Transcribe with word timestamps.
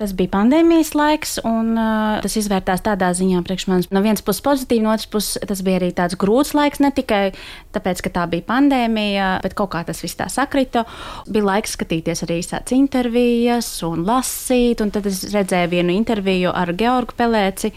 Tas 0.00 0.14
bija 0.16 0.30
pandēmijas 0.32 0.94
laiks, 0.96 1.34
un 1.44 1.74
uh, 1.76 2.22
tas 2.24 2.32
izvērtās 2.40 2.80
tādā 2.86 3.10
ziņā, 3.12 3.42
priekš 3.44 3.66
manis 3.68 3.88
no 3.92 4.00
vienas 4.00 4.24
puses 4.24 4.40
pozitīvi, 4.46 4.80
no 4.86 4.94
otras 4.94 5.10
puses 5.12 5.36
tas 5.44 5.60
bija 5.66 5.76
arī 5.76 5.90
tāds 5.98 6.16
grūts 6.20 6.54
laiks, 6.56 6.80
ne 6.80 6.88
tikai 6.96 7.34
tāpēc, 7.74 8.00
ka 8.06 8.12
tā 8.14 8.22
bija 8.32 8.46
pandēmija, 8.48 9.26
bet 9.44 9.56
kaut 9.58 9.74
kā 9.74 9.82
tas 9.84 10.00
viss 10.00 10.16
tā 10.16 10.30
sakrita. 10.32 10.86
Bija 11.28 11.50
laiks 11.50 11.76
skatīties 11.76 12.24
arī 12.24 12.40
īsāts 12.40 12.72
intervijas 12.72 13.68
un 13.84 14.06
lasīt, 14.08 14.80
un 14.80 14.94
tad 14.94 15.10
es 15.10 15.20
redzēju 15.34 15.74
vienu 15.76 15.92
interviju 15.98 16.56
ar 16.56 16.72
Georgu 16.80 17.20
Pelēci. 17.20 17.74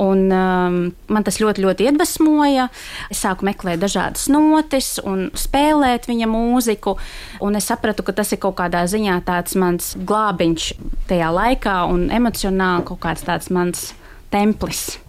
Un, 0.00 0.26
um, 0.34 0.78
man 1.06 1.26
tas 1.26 1.38
ļoti, 1.38 1.62
ļoti 1.62 1.86
iedvesmoja. 1.86 2.66
Es 3.14 3.22
sāku 3.22 3.46
meklēt 3.46 3.82
dažādas 3.84 4.26
notis 4.32 4.96
un 5.06 5.28
spēlēt 5.38 6.08
viņa 6.10 6.28
mūziku. 6.30 6.96
Es 7.54 7.70
sapratu, 7.70 8.02
ka 8.06 8.16
tas 8.16 8.34
ir 8.34 8.42
kaut 8.42 8.58
kādā 8.58 8.82
ziņā 8.90 9.20
tāds 9.28 9.54
mans 9.60 9.92
glābiņš 10.02 10.72
tajā 11.10 11.30
laikā 11.34 11.78
un 11.92 12.08
emocionāli 12.14 12.88
kaut 12.90 13.04
kāds 13.06 13.26
tāds 13.26 13.52
mans 13.54 13.92
templis. 14.34 15.03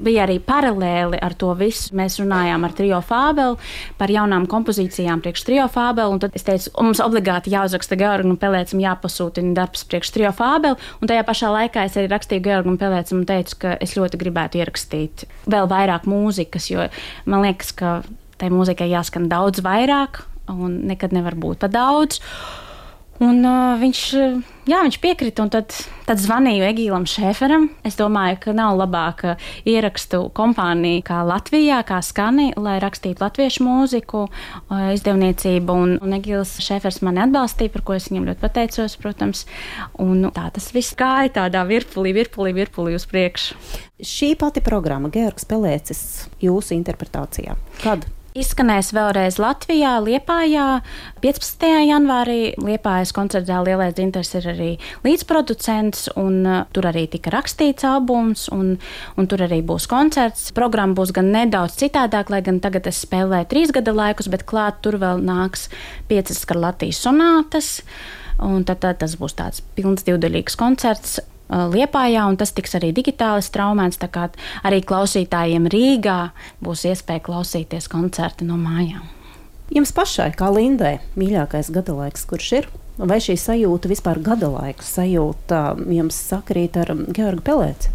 Bija 0.00 0.24
arī 0.26 0.38
paralēli 0.44 1.20
ar 1.20 1.34
to 1.38 1.52
visu. 1.58 1.94
Mēs 1.96 2.18
runājām 2.20 2.64
ar 2.66 2.74
Trio 2.76 3.00
Fābelu 3.04 3.58
par 3.98 4.12
jaunām 4.12 4.46
kompozīcijām 4.50 5.22
priekš 5.24 5.44
Trio 5.48 5.66
Fābelu. 5.72 6.20
Tad 6.22 6.38
es 6.38 6.46
teicu, 6.46 6.72
mums 6.78 7.02
obligāti 7.04 7.54
jāuzraksta 7.54 7.98
Georgam 8.00 8.38
Pelēcam, 8.40 8.82
jāpasūtina 8.82 9.54
darbs 9.58 9.84
priekš 9.90 10.14
Trio 10.16 10.32
Fābelu. 10.36 10.78
Un 11.00 11.10
tajā 11.10 11.26
pašā 11.28 11.52
laikā 11.56 11.84
es 11.88 11.98
arī 12.00 12.10
rakstīju 12.12 12.46
Georgam 12.46 12.80
Pelēcam 12.80 13.20
un 13.20 13.28
teicu, 13.28 13.60
ka 13.64 13.76
es 13.80 13.96
ļoti 13.98 14.20
gribētu 14.20 14.60
ierakstīt 14.60 15.26
vēl 15.50 15.70
vairāk 15.70 16.08
mūzikas, 16.10 16.70
jo 16.72 16.88
man 17.30 17.46
liekas, 17.46 17.74
ka 17.76 18.00
tai 18.40 18.48
mūzikai 18.52 18.88
jāskan 18.90 19.28
daudz 19.30 19.62
vairāk 19.64 20.24
un 20.50 20.82
nekad 20.88 21.14
nevar 21.14 21.36
būt 21.38 21.62
pa 21.62 21.70
daudz. 21.70 22.20
Un, 23.20 23.42
uh, 23.44 23.74
viņš, 23.76 24.00
jā, 24.64 24.78
viņš 24.86 24.96
piekrita, 25.02 25.44
un 25.44 25.50
tad, 25.52 25.74
tad 26.08 26.20
zvanīju 26.22 26.64
Egīlam 26.70 27.04
Šēferam. 27.04 27.66
Es 27.84 27.98
domāju, 27.98 28.38
ka 28.46 28.54
nav 28.56 28.78
labāka 28.78 29.34
ierakstu 29.68 30.22
kompānija 30.36 31.02
kā 31.04 31.18
Latvijā, 31.28 31.82
kā 31.84 31.98
Skani, 32.00 32.48
lai 32.56 32.78
rakstītu 32.80 33.20
latviešu 33.20 33.66
mūziku, 33.66 34.22
uh, 34.30 34.86
izdevniecību. 34.94 35.76
Un, 35.76 35.92
un 36.00 36.16
Egīls 36.16 36.54
Šēfers 36.64 37.02
mani 37.04 37.20
atbalstīja, 37.26 37.74
par 37.74 37.84
ko 37.84 37.98
es 37.98 38.08
viņam 38.08 38.30
ļoti 38.30 38.42
pateicos, 38.46 38.96
protams. 39.02 39.44
Un, 40.00 40.30
tā 40.32 40.46
tas 40.56 40.70
viss 40.72 40.96
gāja 40.96 41.34
tādā 41.42 41.66
virpulī, 41.68 42.14
virpulī, 42.16 42.54
virpulī 42.56 42.96
uz 42.96 43.04
priekšu. 43.10 43.58
Šī 44.00 44.32
pati 44.40 44.64
programma, 44.64 45.12
Georgs 45.12 45.44
Pelēcis, 45.44 46.00
jūsu 46.40 46.72
interpretācijā, 46.78 47.58
kad? 47.84 48.08
Izskanēs 48.30 48.92
vēlreiz 48.94 49.40
Latvijā, 49.42 49.96
Liepājā, 50.06 50.64
15. 51.18 51.64
janvārī. 51.88 52.52
Liepājas 52.62 53.10
koncertā 53.16 53.56
Lielais 53.66 53.96
Dzintars 53.96 54.30
ir 54.38 54.46
arī 54.52 54.68
līdzproducents, 55.02 56.12
un 56.20 56.36
uh, 56.46 56.60
tur 56.70 56.86
arī 56.92 57.08
tika 57.10 57.32
rakstīts 57.34 57.82
albums, 57.88 58.44
un, 58.54 58.76
un 59.18 59.30
tur 59.30 59.42
arī 59.48 59.58
būs 59.66 59.88
koncerts. 59.90 60.52
Programma 60.54 60.94
būs 61.00 61.10
gan 61.16 61.32
nedaudz 61.34 61.74
citādāk, 61.82 62.30
lai 62.30 62.38
gan 62.46 62.62
tagad 62.62 62.86
es 62.86 63.02
spēlēju 63.02 63.50
trīs 63.50 63.74
gada 63.74 63.96
laikus, 63.98 64.30
bet 64.30 64.46
klāt 64.46 64.78
tur 64.86 65.00
vēl 65.02 65.26
nāks 65.26 65.66
piecas 66.06 66.44
skarlatīs 66.44 67.02
sonātas. 67.02 67.80
Un 68.38 68.62
tad, 68.62 68.78
tad 68.86 69.02
tas 69.02 69.18
būs 69.18 69.34
tāds 69.42 69.66
pilns 69.74 70.06
divdaļīgs 70.06 70.54
koncerts. 70.60 71.18
Liepājā, 71.50 72.26
un 72.30 72.38
tas 72.38 72.52
tiks 72.54 72.76
arī 72.78 72.92
digitāli 72.94 73.42
straumēts. 73.42 73.98
Tā 74.00 74.10
kā 74.12 74.28
arī 74.66 74.82
klausītājiem 74.86 75.66
Rīgā 75.72 76.18
būs 76.62 76.86
iespēja 76.92 77.24
klausīties 77.26 77.90
koncertu 77.90 78.46
no 78.46 78.58
mājām. 78.60 79.02
Jums 79.70 79.92
pašai, 79.94 80.32
kā 80.34 80.48
Lindai, 80.50 80.98
mīļākais 81.18 81.70
gada 81.74 81.94
laiks, 81.94 82.26
kurš 82.26 82.52
ir? 82.58 82.70
Vai 82.98 83.20
šī 83.22 83.36
sajūta, 83.38 83.88
vispār 83.90 84.18
gada 84.22 84.50
laika 84.50 84.84
sajūta, 84.84 85.60
jums 85.94 86.18
sakrīt 86.30 86.74
ar 86.82 86.90
Georgu 87.14 87.44
Pelēci? 87.46 87.94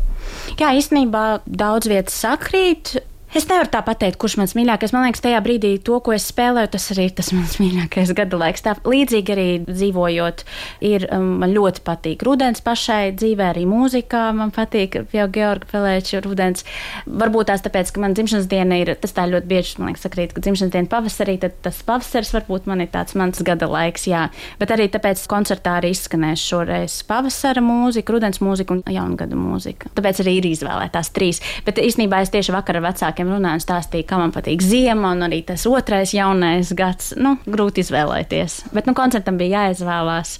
Jā, 0.58 0.72
īstenībā 0.74 1.26
daudz 1.46 1.90
vietas 1.92 2.16
sakrīt. 2.18 2.96
Es 3.36 3.50
nevaru 3.50 3.68
tā 3.68 3.82
pateikt, 3.84 4.16
kurš 4.16 4.38
mans 4.40 4.54
mīļākais. 4.56 4.94
Man 4.96 5.10
liekas, 5.10 5.20
tajā 5.26 5.42
brīdī 5.44 5.74
to, 5.84 5.98
ko 6.00 6.14
es 6.16 6.24
spēlēju, 6.32 6.70
tas 6.72 6.86
arī 6.94 7.10
ir 7.10 7.16
tas 7.18 7.34
mans 7.36 7.58
mīļākais 7.62 8.14
gada 8.16 8.38
laiks. 8.40 8.62
Tā 8.64 8.78
līdzīgi 8.88 9.34
arī 9.34 9.48
dzīvojot, 9.68 10.44
ir, 10.88 11.06
um, 11.12 11.26
man 11.42 11.52
ļoti 11.52 11.84
patīk 11.84 12.24
rudens 12.24 12.64
pašai 12.64 13.12
dzīvē, 13.20 13.50
arī 13.52 13.66
mūzikā. 13.68 14.22
Man 14.38 14.54
patīk 14.56 14.96
jau 15.12 15.26
Georga 15.36 15.68
Pelēča 15.68 16.22
rudens. 16.24 16.64
Varbūt 17.12 17.50
tās 17.52 17.66
tāpēc, 17.66 17.92
ka 17.92 18.06
man 18.06 18.16
dzimšanas 18.16 18.48
diena 18.54 18.78
ir, 18.80 18.94
tas 19.04 19.12
tā 19.18 19.28
ļoti 19.28 19.52
bieži, 19.52 19.76
man 19.82 19.92
liekas, 19.92 20.06
sakrīt, 20.08 20.32
ka 20.32 20.46
dzimšanas 20.46 20.72
diena 20.78 20.92
pavasarī, 20.96 21.36
tad 21.44 21.60
tas 21.68 21.84
pavasaris 21.84 22.32
varbūt 22.38 22.72
man 22.72 22.86
ir 22.86 22.92
tāds 22.96 23.20
mans 23.20 23.44
gada 23.44 23.68
laiks, 23.68 24.08
jā. 24.08 24.30
Bet 24.64 24.72
arī 24.72 24.88
tāpēc 24.96 25.26
koncertā 25.28 25.76
arī 25.82 25.92
izskanēs 25.92 26.48
šoreiz 26.54 27.02
pavasara 27.12 27.60
mūzika, 27.68 28.16
rudens 28.16 28.40
mūzika 28.40 28.78
un 28.78 28.86
jaungada 28.96 29.36
mūzika. 29.36 29.92
Tāpēc 30.00 30.24
arī 30.24 30.40
ir 30.40 30.50
izvēlētās 30.54 31.12
trīs. 31.12 31.44
Bet 31.68 31.84
īstenībā 31.84 32.24
es 32.24 32.32
tieši 32.32 32.56
vakar 32.56 32.80
ar 32.80 32.88
vecākiem 32.88 33.25
cilvēkiem 33.26 33.34
runāju 33.34 33.60
un 33.60 33.64
stāstīju, 33.64 34.06
kā 34.08 34.20
man 34.20 34.34
patīk 34.34 34.62
ziema 34.62 35.14
un 35.14 35.26
arī 35.26 35.44
tas 35.46 35.66
otrais 35.66 36.14
jaunais 36.14 36.74
gads. 36.76 37.14
Nu, 37.18 37.38
grūti 37.46 37.84
izvēlēties. 37.84 38.72
Bet 38.74 38.86
nu, 38.88 38.94
koncertam 38.94 39.38
bija 39.38 39.66
jāizvēlās. 39.66 40.40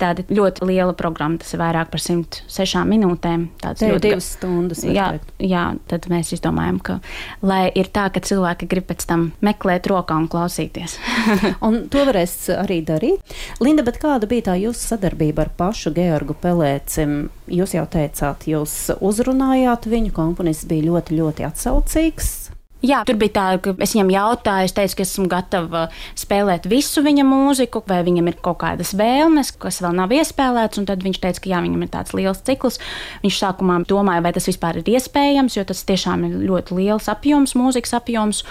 Tāda 0.00 0.24
ļoti 0.32 0.66
liela 0.68 0.94
programma, 0.96 1.38
tas 1.42 1.52
ir 1.54 1.60
vairāk 1.62 1.92
par 1.92 2.02
106 2.02 2.82
minūtēm. 2.88 3.46
Tas 3.62 3.82
ir 3.84 3.98
divas 4.02 4.32
stundas. 4.36 4.82
Jā, 4.86 5.12
jā, 5.42 5.64
tad 5.90 6.08
mēs 6.12 6.32
izdomājam, 6.36 6.80
ka 6.82 6.98
lai 7.44 7.66
ir 7.78 7.90
tā, 7.94 8.08
ka 8.12 8.22
cilvēki 8.24 8.68
grib 8.70 8.88
pēc 8.90 9.06
tam 9.08 9.28
meklēt 9.44 9.88
rokā 9.90 10.18
un 10.18 10.28
klausīties. 10.32 10.98
un 11.66 11.84
to 11.92 12.06
varēs 12.08 12.36
arī 12.56 12.80
darīt. 12.86 13.36
Linda, 13.62 13.84
bet 13.86 14.00
kāda 14.02 14.28
bija 14.30 14.50
tā 14.50 14.58
jūsu 14.60 14.94
sadarbība 14.94 15.46
ar 15.46 15.52
pašu 15.58 15.94
Georgu 15.96 16.36
Pelēci? 16.42 17.06
Jūs 17.52 17.76
jau 17.76 17.86
teicāt, 17.90 18.46
jūs 18.48 18.76
uzrunājāt 18.98 19.90
viņu, 19.90 20.14
komponists 20.16 20.68
bija 20.70 20.88
ļoti, 20.90 21.18
ļoti 21.20 21.46
atsaucīgs. 21.48 22.41
Jā, 22.82 23.04
tur 23.06 23.14
bija 23.14 23.34
tā, 23.36 23.44
ka 23.62 23.76
es 23.84 23.92
viņam 23.94 24.10
jautāju, 24.10 24.66
es 24.66 24.74
teicu, 24.74 24.96
ka 24.98 25.04
esmu 25.06 25.28
gatava 25.30 25.84
spēlēt 26.18 26.66
visu 26.70 27.04
viņa 27.04 27.22
mūziku, 27.28 27.84
vai 27.86 28.00
viņam 28.02 28.32
ir 28.32 28.38
kaut 28.42 28.58
kādas 28.64 28.90
vēlmes, 28.98 29.52
kas 29.62 29.78
vēl 29.84 29.94
nav 30.00 30.14
iespēlētas. 30.16 30.82
Tad 30.88 31.06
viņš 31.06 31.20
teica, 31.22 31.44
ka 31.44 31.52
jā, 31.52 31.60
viņam 31.62 31.84
ir 31.86 31.92
tāds 31.92 32.16
liels 32.18 32.42
cikls. 32.42 32.80
Viņš 33.22 33.38
sākumā 33.38 33.78
domāja, 33.86 34.24
vai 34.26 34.34
tas 34.34 34.50
vispār 34.50 34.80
ir 34.80 34.90
iespējams, 34.96 35.60
jo 35.60 35.66
tas 35.68 35.84
tiešām 35.86 36.26
ir 36.26 36.40
ļoti 36.50 36.80
liels 36.80 37.06
apjoms, 37.12 37.54
mūzikas 37.58 37.94
apjoms. 38.00 38.42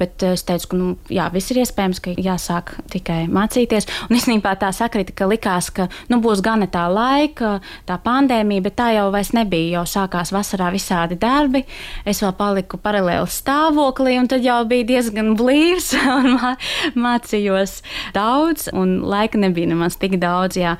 Bet 0.00 0.24
es 0.24 0.44
teicu, 0.48 0.70
ka 0.70 0.78
nu, 0.78 0.90
jā, 1.12 1.26
viss 1.34 1.52
ir 1.52 1.60
iespējams, 1.60 2.00
ka 2.00 2.14
jāsāk 2.16 2.72
tikai 2.92 3.26
mācīties. 3.28 3.88
Un 4.08 4.16
īstenībā 4.16 4.54
tā 4.60 4.70
sakrita, 4.72 5.12
ka 5.16 5.28
likās, 5.28 5.68
ka 5.76 5.90
nu, 6.08 6.20
būs 6.24 6.40
gana 6.44 6.68
tā 6.72 6.86
laika, 6.88 7.58
tā 7.88 7.98
pandēmija, 8.00 8.64
bet 8.64 8.78
tā 8.80 8.90
jau 8.96 9.10
vairs 9.12 9.34
nebija. 9.36 9.80
Jau 9.80 9.84
sākās 9.92 10.32
vasarā 10.32 10.70
visādi 10.72 11.18
darbi. 11.20 11.66
Es 12.08 12.22
vēl 12.24 12.32
paliku 12.38 12.80
paralēli 12.80 13.28
stāvoklī, 13.30 14.16
un 14.22 14.30
tad 14.30 14.44
jau 14.46 14.58
bija 14.70 14.88
diezgan 14.88 15.34
blīvs 15.38 15.92
un 16.16 16.30
mā, 16.38 16.54
mācījos 16.96 17.80
daudz, 18.16 18.70
un 18.72 18.98
laika 19.04 19.40
nebija 19.40 19.70
nemaz 19.74 19.98
tik 20.00 20.16
daudz. 20.22 20.56
Jā. 20.60 20.76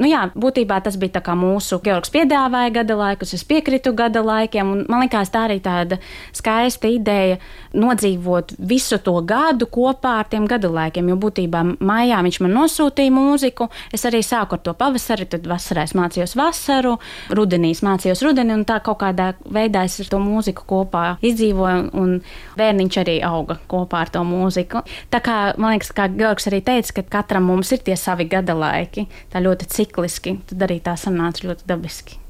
Nu, 0.00 0.08
jā, 0.08 0.24
būtībā 0.32 0.80
tas 0.84 0.96
bija 1.00 1.18
tā 1.18 1.24
kā 1.28 1.36
mūsu 1.38 1.80
Georgs 1.84 2.12
piedāvāja 2.14 2.72
gada 2.80 2.96
laikus, 2.98 3.34
es 3.36 3.44
piekritu 3.44 3.92
gada 3.96 4.24
laikiem, 4.24 4.72
un 4.72 4.84
man 4.88 5.04
likās 5.04 5.32
tā 5.32 5.44
arī 5.48 5.60
tāda 5.62 6.00
skaista 6.32 6.88
ideja 6.88 7.36
nodzīvot 7.76 8.56
visu 8.62 8.98
to 9.02 9.14
gadu 9.26 9.66
kopā 9.70 10.16
ar 10.22 10.30
tiem 10.30 10.46
gadu 10.50 10.70
laikiem. 10.72 11.10
Jo 11.12 11.18
būtībā 11.20 11.62
maijā 11.82 12.20
viņš 12.24 12.40
man 12.44 12.56
nosūtīja 12.60 13.14
mūziku. 13.14 13.68
Es 13.94 14.06
arī 14.08 14.22
sāku 14.26 14.58
ar 14.58 14.64
to 14.64 14.74
pavasari, 14.78 15.26
tad 15.30 15.46
vasarā 15.50 15.86
es 15.88 15.96
mācījos 15.98 16.36
vasaru, 16.38 16.96
rudenī 17.34 17.72
mācījos 17.82 18.22
rudeni, 18.24 18.54
un 18.54 18.64
tā 18.68 18.78
kaut 18.84 19.00
kādā 19.02 19.32
veidā 19.42 19.84
es 19.88 19.98
ar 20.02 20.10
to 20.12 20.20
mūziku 20.22 20.66
kopā 20.68 21.04
izdzīvoju, 21.24 21.90
un 21.98 22.16
bērniņš 22.58 22.98
arī 23.02 23.18
auga 23.26 23.58
kopā 23.70 24.04
ar 24.06 24.14
to 24.14 24.24
mūziku. 24.26 24.84
Tā 25.12 25.22
kā 25.24 25.38
man 25.56 25.76
liekas, 25.76 25.92
kā 25.96 26.08
Georgs 26.12 26.50
arī 26.50 26.62
teica, 26.64 27.00
ka 27.00 27.08
katram 27.18 27.48
mums 27.50 27.72
ir 27.74 27.84
tie 27.84 27.98
savi 27.98 28.28
gada 28.30 28.56
laiki, 28.58 29.08
tā 29.32 29.42
ļoti 29.44 29.70
cikliski, 29.72 30.38
tad 30.52 30.68
arī 30.68 30.82
tā 30.84 30.98
sanāca 31.00 31.48
ļoti 31.48 31.68
dabiski. 31.68 32.21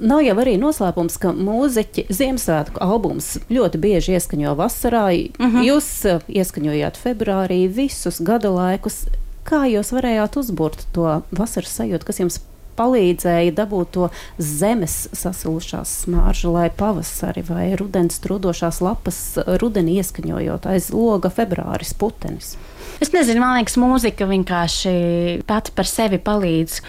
Nav 0.00 0.22
jau 0.24 0.36
arī 0.40 0.54
noslēpums, 0.60 1.18
ka 1.20 1.32
mūziķi 1.36 2.06
Ziemassvētku 2.12 2.80
albums 2.82 3.34
ļoti 3.52 3.80
bieži 3.82 4.16
ieskaņo 4.16 4.54
vasarā. 4.58 5.08
Uh 5.12 5.46
mhm. 5.46 5.56
-huh. 5.56 5.66
Jūs 5.68 5.88
uh, 6.08 6.22
ieskaņojāt 6.28 6.96
februārī 6.96 7.66
visus 7.68 8.20
gada 8.20 8.50
laikus. 8.50 9.06
Kā 9.44 9.66
jūs 9.66 9.90
varējāt 9.92 10.38
uzbūrt 10.38 10.86
to 10.94 11.22
vasaras 11.34 11.74
sajūtu, 11.76 12.06
kas 12.06 12.20
jums 12.20 12.40
palīdzēja 12.78 13.52
dabūt 13.56 13.90
to 13.96 14.08
zemes 14.38 15.08
sasilušās 15.12 16.04
smaržu, 16.04 16.52
lai 16.54 16.70
pavasari 16.70 17.44
vai 17.46 17.72
rudens 17.78 18.20
trūdošās 18.24 18.80
lapas 18.84 19.18
rudenī 19.60 19.98
ieskaņojot 20.00 20.68
aiz 20.72 20.90
loga 20.94 21.32
februāris 21.32 21.94
putenis? 21.98 22.56
Es 23.02 23.12
nezinu, 23.12 23.42
man 23.42 23.58
liekas, 23.58 23.78
mūzika 23.80 24.28
vienkārši 24.30 25.42
pati 25.48 25.74
par 25.76 25.88
sevi 25.90 26.20
palīdz 26.22 26.80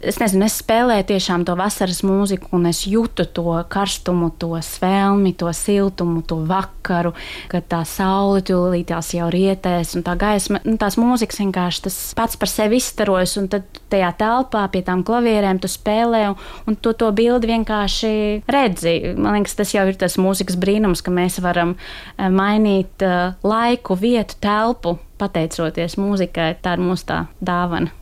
es 0.00 0.18
nezinu, 0.20 0.46
es 0.46 0.56
spēlēju 0.62 1.06
tiešām 1.10 1.44
to 1.48 1.54
vasaras 1.58 2.00
mūziku, 2.06 2.50
un 2.56 2.68
es 2.70 2.82
jūtu 2.88 3.26
to 3.36 3.54
karstumu, 3.72 4.30
to 4.40 4.52
svēlmi, 4.64 5.32
to 5.38 5.50
siltumu, 5.56 6.22
to 6.26 6.40
vakaru, 6.48 7.12
kad 7.52 7.66
tā 7.70 7.82
saule 7.88 8.42
tūlītās 8.46 9.12
jau 9.16 9.28
rietēs, 9.32 9.94
un 9.98 10.04
tā 10.06 10.16
gaisma, 10.20 10.62
nu, 10.64 10.76
tās 10.80 10.96
mūzikas 11.00 11.42
vienkārši 11.42 11.84
tas 11.88 11.98
pats 12.16 12.40
par 12.40 12.52
sevi 12.52 12.80
izstarojas, 12.80 13.36
un 13.40 13.50
tad 13.52 13.68
tajā 13.92 14.10
telpā 14.20 14.64
pie 14.72 14.84
tām 14.86 15.04
klavierēm 15.06 15.60
tu 15.60 15.70
spēlē, 15.70 16.24
un, 16.32 16.40
un 16.70 16.80
to, 16.80 16.94
to 16.96 17.10
bildi 17.16 17.52
vienkārši 17.52 18.12
redzi. 18.50 18.96
Man 19.16 19.38
liekas, 19.38 19.58
tas 19.60 19.74
jau 19.76 19.86
ir 19.90 20.00
tas 20.00 20.18
mūzikas 20.20 20.58
brīnums, 20.60 21.04
ka 21.04 21.14
mēs 21.14 21.40
varam 21.44 21.76
eh, 21.76 22.28
mainīt 22.32 23.04
uh, 23.06 23.36
laiku, 23.44 23.98
vietu, 24.00 24.38
telpu, 24.40 24.96
pateicoties 25.20 25.98
mūzikai. 26.00 26.54
Tā 26.64 26.76
ir 26.76 26.84
mūsu 26.84 27.10
tā 27.10 27.24
dāvana. 27.44 27.99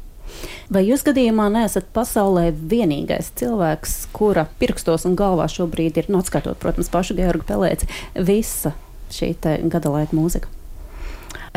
Vai 0.73 0.85
jūs 0.87 1.05
gadījumā 1.07 1.49
neesat 1.55 1.89
pasaulē 1.97 2.51
vienīgais 2.53 3.33
cilvēks, 3.41 3.97
kura 4.17 4.49
pirkstos 4.61 5.07
un 5.09 5.17
galvā 5.19 5.49
šobrīd 5.53 6.03
ir, 6.03 6.13
nu, 6.13 6.21
atskatot, 6.23 6.59
protams, 6.61 6.93
pašu 6.93 7.17
Georgu 7.19 7.49
Pelēci, 7.49 7.89
visa 8.15 8.75
šī 9.15 9.35
gada 9.73 9.95
laika 9.95 10.17
mūzika? 10.17 10.58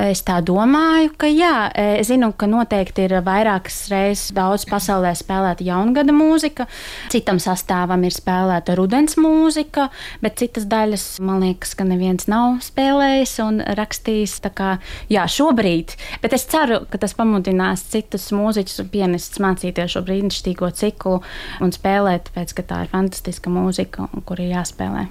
Es 0.01 0.23
tā 0.25 0.39
domāju, 0.43 1.11
ka 1.19 1.27
jā. 1.29 1.69
Es 1.77 2.09
zinu, 2.09 2.31
ka 2.37 2.47
noteikti 2.49 3.05
ir 3.05 3.17
vairākas 3.25 3.83
reizes 3.91 4.31
daudz 4.35 4.65
pasaulē 4.69 5.11
spēlēta 5.17 5.65
jaungada 5.67 6.15
mūzika, 6.15 6.67
citam 7.13 7.41
sastāvam 7.43 8.03
ir 8.07 8.15
spēlēta 8.15 8.75
rudens 8.79 9.17
mūzika, 9.19 9.89
bet 10.23 10.39
citas 10.41 10.65
daļas 10.71 11.05
man 11.23 11.45
liekas, 11.45 11.75
ka 11.77 11.85
neviens 11.87 12.27
nav 12.31 12.59
spēlējis 12.65 13.37
un 13.45 13.61
rakstījis. 13.77 14.39
Tā 14.47 14.53
kā 14.57 14.73
jā, 15.11 15.27
šobrīd, 15.29 15.95
bet 16.23 16.35
es 16.37 16.47
ceru, 16.49 16.81
ka 16.89 17.01
tas 17.01 17.15
pamudinās 17.17 17.85
citus 17.93 18.31
mūziķus 18.35 18.85
un 18.85 18.91
pianistus 18.91 19.43
mācīties 19.43 19.95
šo 19.95 20.05
brīnišķīgo 20.07 20.73
ciklu 20.81 21.19
un 21.61 21.75
spēlēt, 21.75 22.31
tāpēc 22.31 22.57
ka 22.57 22.69
tā 22.73 22.85
ir 22.85 22.93
fantastiska 22.95 23.53
mūzika, 23.53 24.09
kur 24.25 24.41
ir 24.41 24.55
jāspēlē. 24.55 25.09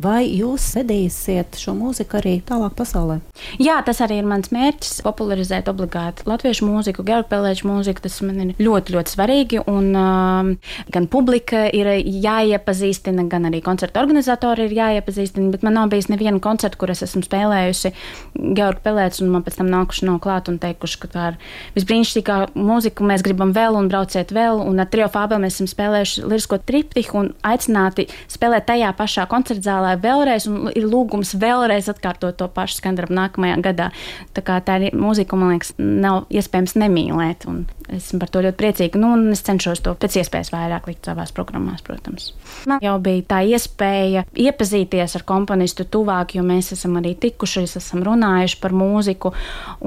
Vai 0.00 0.24
jūs 0.24 0.64
vedīsiet 0.78 1.58
šo 1.60 1.74
mūziku 1.76 2.18
arī 2.20 2.32
tālāk 2.46 2.74
pasaulē? 2.78 3.18
Jā, 3.60 3.76
tas 3.84 4.00
arī 4.04 4.20
ir 4.20 4.28
mans 4.28 4.48
mērķis- 4.52 5.02
popularizēt 5.06 5.68
obligāti 5.68 6.24
latviešu 6.28 6.64
mūziku, 6.64 7.04
georgpelēču 7.04 7.68
mūziku. 7.68 8.00
Tas 8.00 8.20
man 8.24 8.40
ir 8.40 8.54
ļoti, 8.56 8.94
ļoti 8.96 9.14
svarīgi. 9.14 9.62
Un, 9.68 9.94
um, 9.96 10.58
gan 10.90 11.06
publika 11.06 11.68
ir 11.72 11.86
jāiepazīstina, 12.04 13.28
gan 13.28 13.44
arī 13.44 13.62
koncertu 13.62 14.00
organizatori 14.00 14.64
ir 14.64 14.76
jāiepazīstina. 14.76 15.50
Bet 15.50 15.62
man 15.62 15.74
nav 15.74 15.90
bijis 15.90 16.08
neviena 16.08 16.40
koncerta, 16.40 16.76
kur 16.76 16.90
es 16.90 17.02
esmu 17.02 17.22
spēlējusi 17.22 17.92
georgpelēču, 18.34 19.22
un 19.22 19.30
man 19.30 19.42
pēc 19.42 19.56
tam 19.56 19.68
nākuši 19.68 20.04
no 20.04 20.18
klāt 20.18 20.48
un 20.48 20.58
teikuši, 20.58 21.00
ka 21.00 21.08
tā 21.08 21.28
ir 21.32 21.38
visbrīnišķīgākā 21.76 22.54
mūzika, 22.56 23.04
mēs 23.04 23.22
gribam 23.22 23.52
vēl 23.52 23.76
un 23.76 23.88
brauciet 23.88 24.32
vēl. 24.32 24.64
Un 24.64 24.80
ar 24.80 24.86
trio 24.86 25.08
fābelu 25.08 25.44
mēs 25.44 25.60
esam 25.60 25.66
spēlējuši 25.66 26.24
lirisko 26.24 26.58
triptiku 26.64 27.18
un 27.18 27.32
aicināti 27.44 28.08
spēlēt 28.28 28.66
tajā 28.66 28.92
pašā 28.96 29.28
koncertā 29.28 29.59
koncertzālē 29.60 30.00
vēlreiz, 30.00 30.46
un 30.48 30.70
ir 30.74 30.86
lūgums 30.88 31.34
vēlreiz 31.38 31.88
atkārtot 31.88 32.36
to 32.36 32.48
pašu 32.48 32.80
skandaru 32.80 33.12
nākamajā 33.14 33.60
gadā. 33.62 33.90
Tā 34.34 34.42
kā 34.42 34.60
tā 34.60 34.80
ir 34.80 34.94
mūzika, 34.96 35.36
man 35.36 35.54
liekas, 35.54 35.74
nav 35.78 36.26
iespējams 36.30 36.76
nemīlēt. 36.76 37.46
Esmu 37.90 38.20
par 38.22 38.30
to 38.30 38.40
ļoti 38.44 38.56
priecīga. 38.56 38.98
Nu, 39.00 39.10
es 39.32 39.42
cenšos 39.42 39.82
to 39.82 39.96
pēc 39.98 40.20
iespējas 40.20 40.52
vairāk 40.54 40.86
likt 40.86 41.08
savās 41.08 41.32
programmās, 41.34 41.82
protams. 41.82 42.30
Man 42.70 42.78
jau 42.84 42.94
bija 43.02 43.24
tā 43.32 43.40
iespēja 43.50 44.22
iepazīties 44.30 45.16
ar 45.18 45.24
komponistu 45.26 45.84
tuvāk, 45.84 46.36
jo 46.36 46.44
mēs 46.46 46.70
esam 46.76 47.00
arī 47.00 47.16
tikušies, 47.18 47.74
esam 47.80 48.04
runājuši 48.06 48.60
par 48.62 48.76
mūziku. 48.76 49.32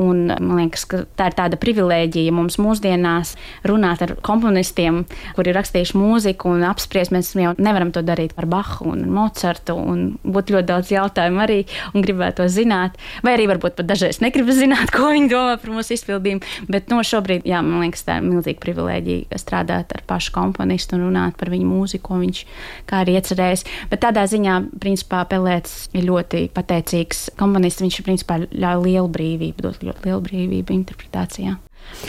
Un, 0.04 0.26
man 0.34 0.66
liekas, 0.66 0.84
ka 0.90 1.06
tā 1.16 1.30
ir 1.32 1.38
tāda 1.38 1.60
privilēģija 1.62 2.34
mums 2.36 2.60
mūsdienās 2.60 3.38
runāt 3.70 4.04
ar 4.04 4.18
komponistiem, 4.26 5.06
kuri 5.38 5.54
ir 5.54 5.60
rakstījuši 5.62 6.00
mūziku 6.00 6.52
un 6.52 6.68
apspriest. 6.68 7.16
Mēs 7.16 7.32
jau 7.40 7.56
nevaram 7.56 7.96
to 7.96 8.04
darīt 8.04 8.36
par 8.36 8.50
Bahu 8.52 8.92
un 8.92 9.08
Mocartu. 9.16 9.63
Un 9.72 10.18
būtu 10.24 10.58
ļoti 10.58 10.68
daudz 10.70 10.92
jautājumu 10.92 11.44
arī 11.44 11.60
un 11.94 12.04
gribētu 12.06 12.42
to 12.42 12.48
zināt. 12.52 12.98
Vai 13.24 13.36
arī 13.38 13.48
varbūt 13.52 13.78
pat 13.80 13.88
dažreiz 13.90 14.20
negribu 14.24 14.56
zināt, 14.56 14.92
ko 14.96 15.12
viņi 15.14 15.32
domā 15.32 15.56
par 15.62 15.74
mūsu 15.74 15.96
izpildījumu. 15.98 16.44
Bet 16.74 16.92
no 16.92 17.00
šobrīd, 17.06 17.48
jā, 17.48 17.62
man 17.66 17.86
liekas, 17.86 18.06
tā 18.08 18.20
ir 18.20 18.28
milzīga 18.28 18.62
privilēģija 18.64 19.42
strādāt 19.42 19.96
ar 19.96 20.06
pašu 20.10 20.36
komponistu 20.36 20.98
un 20.98 21.08
runāt 21.08 21.38
par 21.40 21.54
viņu 21.54 21.70
mūziku, 21.70 22.04
ko 22.10 22.22
viņš 22.22 22.44
kā 22.90 23.04
ir 23.06 23.14
iecerējis. 23.16 23.66
Bet 23.92 24.04
tādā 24.04 24.26
ziņā, 24.30 24.60
principā, 24.84 25.24
Pelēts 25.34 25.88
ir 25.96 26.08
ļoti 26.10 26.48
pateicīgs 26.54 27.30
komponists. 27.40 27.82
Viņš, 27.84 28.02
principā, 28.06 28.42
ļauj 28.52 28.84
lielu 28.88 29.14
brīvību, 29.14 29.64
dot 29.66 29.86
ļoti 29.86 30.10
lielu 30.10 30.26
brīvību 30.28 30.76
interpretācijā. 30.82 31.56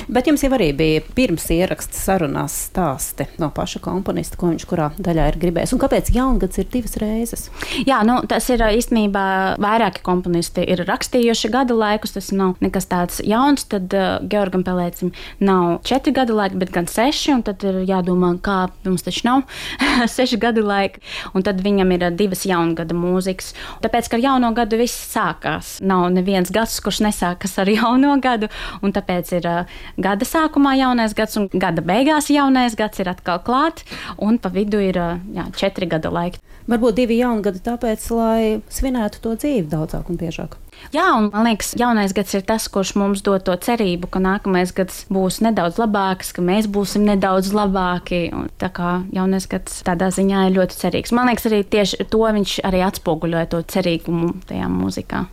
Bet 0.08 0.28
jums 0.28 0.42
jau 0.44 0.50
arī 0.56 0.70
bija 0.76 1.02
pirms 1.16 1.46
ieraksta 1.54 1.96
sarunās 1.96 2.54
stāsti 2.68 3.26
no 3.40 3.50
paša 3.54 3.80
komponista, 3.84 4.38
ko 4.40 4.50
viņš 4.50 4.66
kurā 4.68 4.90
daļā 4.98 5.28
ir 5.30 5.38
gribējis. 5.40 5.74
Un 5.76 5.82
kāpēc 5.82 6.10
jaungads 6.14 6.60
ir 6.60 6.68
divas 6.72 6.96
reizes? 7.00 7.46
Jā, 7.86 8.00
nu, 8.06 8.18
tas 8.30 8.48
ir 8.52 8.62
īstenībā 8.64 9.24
vairāki 9.62 10.02
komponisti 10.04 10.64
ir 10.66 10.84
rakstījuši 10.88 11.50
gada 11.54 11.76
laikus. 11.78 12.14
Tas 12.16 12.30
nav 12.34 12.58
nekas 12.64 12.88
tāds 12.90 13.20
jauns. 13.24 13.66
Tad 13.70 13.94
uh, 13.96 14.18
Georgam 14.30 14.64
Pelēcim 14.66 15.12
nav 15.44 15.80
četri 15.86 16.14
gada 16.16 16.36
laiki, 16.36 16.58
bet 16.60 16.74
gan 16.74 16.88
seši. 16.90 17.32
Un 17.38 17.44
tad 17.46 17.64
ir 17.66 17.80
jādomā, 17.88 18.34
kā 18.44 18.58
mums 18.86 19.06
taču 19.06 19.26
nav 19.28 19.44
seši 20.16 20.40
gada 20.42 20.64
laiki. 20.64 21.02
Un 21.34 21.46
tad 21.46 21.62
viņam 21.64 21.94
ir 21.96 22.06
divas 22.18 22.44
jaungada 22.48 22.96
mūzikas. 22.98 23.52
Tāpēc, 23.84 24.10
ka 24.10 24.18
ar 24.18 24.26
jauno 24.26 24.52
gadu 24.56 24.78
viss 24.80 25.08
sākās. 25.14 25.78
Nav 25.84 26.08
neviens 26.14 26.52
gads, 26.54 26.80
kurš 26.84 27.04
nesākas 27.06 27.58
ar 27.62 27.70
jauno 27.78 28.18
gadu. 28.22 28.50
Un 28.84 28.94
tāpēc 28.94 29.34
ir 29.38 29.50
gada 29.96 30.28
sākumā 30.28 30.76
jaunais 30.80 31.14
gads, 31.16 31.38
un 31.40 31.48
gada 31.52 31.84
beigās 31.84 32.30
jaunais 32.32 32.76
gads 32.78 33.02
ir 33.02 33.12
atkal 33.12 33.42
klāt, 33.44 33.84
un 34.18 34.38
pa 34.38 34.52
vidu 34.54 34.82
ir 34.82 34.98
jā, 34.98 35.48
četri 35.56 35.90
gada 35.90 36.12
laiki. 36.14 36.42
Varbūt 36.64 36.96
divi 36.96 37.18
jauni 37.18 37.44
gadi 37.44 37.60
tāpēc, 37.60 38.04
lai 38.16 38.44
svinētu 38.72 39.20
to 39.20 39.34
dzīvi 39.36 39.66
daudzāk 39.68 40.08
un 40.08 40.16
biežāk. 40.16 40.56
Jā, 40.94 41.04
un 41.18 41.28
man 41.28 41.44
liekas, 41.44 41.74
jaunais 41.76 42.14
gads 42.16 42.32
ir 42.36 42.44
tas, 42.48 42.70
kurš 42.72 42.94
mums 42.96 43.20
dod 43.24 43.44
to 43.44 43.52
cerību, 43.66 44.08
ka 44.08 44.22
nākamais 44.24 44.72
gads 44.76 45.02
būs 45.12 45.42
nedaudz 45.44 45.76
labāks, 45.82 46.32
ka 46.32 46.44
mēs 46.44 46.68
būsim 46.72 47.04
nedaudz 47.04 47.52
labāki. 47.52 48.26
Un 48.32 48.48
tā 48.60 48.72
kā 48.72 48.96
jaunais 49.12 49.44
gads 49.50 49.82
tādā 49.84 50.08
ziņā 50.14 50.48
ir 50.48 50.56
ļoti 50.56 50.80
cerīgs. 50.80 51.12
Man 51.12 51.28
liekas, 51.28 51.50
arī 51.50 51.62
tieši 51.68 52.08
to 52.08 52.24
viņš 52.24 52.58
arī 52.64 52.84
atspoguļoja 52.88 53.52
to 53.52 53.64
cerīgumu 53.76 54.34
tajā 54.48 54.72
mūzikā. 54.72 55.26